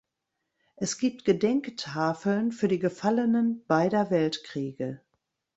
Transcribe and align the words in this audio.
Es 0.77 0.97
gibt 0.97 1.25
Gedenktafeln 1.25 2.51
für 2.51 2.67
die 2.67 2.79
Gefallenen 2.79 3.63
beider 3.67 4.09
Weltkriege. 4.09 4.99